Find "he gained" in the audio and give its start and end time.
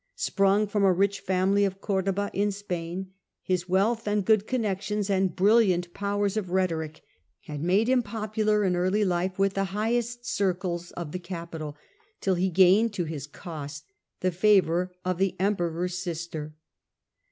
12.33-12.93